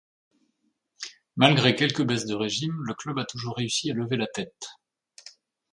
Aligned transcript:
Malgré 1.35 1.75
quelques 1.75 2.01
baisses 2.03 2.25
de 2.25 2.33
régime, 2.33 2.75
le 2.87 2.95
club 2.95 3.19
a 3.19 3.25
toujours 3.25 3.55
réussi 3.57 3.91
à 3.91 3.93
lever 3.93 4.17
la 4.17 4.25
tête. 4.25 4.65